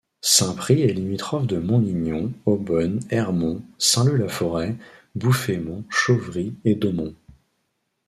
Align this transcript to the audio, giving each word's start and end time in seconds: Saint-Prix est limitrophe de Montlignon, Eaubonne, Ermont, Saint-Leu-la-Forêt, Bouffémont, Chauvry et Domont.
Saint-Prix 0.23 0.81
est 0.81 0.93
limitrophe 0.93 1.45
de 1.45 1.59
Montlignon, 1.59 2.33
Eaubonne, 2.47 3.01
Ermont, 3.11 3.61
Saint-Leu-la-Forêt, 3.77 4.75
Bouffémont, 5.13 5.83
Chauvry 5.91 6.55
et 6.65 6.73
Domont. 6.73 7.13